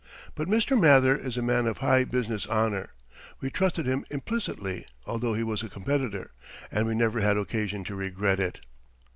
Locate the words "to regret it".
7.83-8.61